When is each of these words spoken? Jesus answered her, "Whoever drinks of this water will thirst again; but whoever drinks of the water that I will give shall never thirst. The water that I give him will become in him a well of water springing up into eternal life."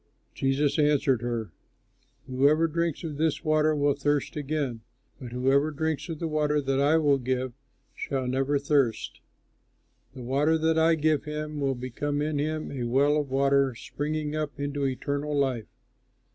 Jesus 0.33 0.79
answered 0.79 1.21
her, 1.21 1.51
"Whoever 2.25 2.65
drinks 2.67 3.03
of 3.03 3.17
this 3.17 3.43
water 3.43 3.75
will 3.75 3.93
thirst 3.93 4.35
again; 4.35 4.81
but 5.19 5.31
whoever 5.31 5.69
drinks 5.69 6.09
of 6.09 6.17
the 6.17 6.27
water 6.27 6.59
that 6.59 6.79
I 6.79 6.97
will 6.97 7.19
give 7.19 7.53
shall 7.93 8.25
never 8.27 8.57
thirst. 8.57 9.21
The 10.15 10.23
water 10.23 10.57
that 10.57 10.79
I 10.79 10.95
give 10.95 11.25
him 11.25 11.59
will 11.59 11.75
become 11.75 12.19
in 12.19 12.39
him 12.39 12.71
a 12.71 12.83
well 12.87 13.15
of 13.15 13.29
water 13.29 13.75
springing 13.75 14.35
up 14.35 14.59
into 14.59 14.87
eternal 14.87 15.37
life." 15.37 15.67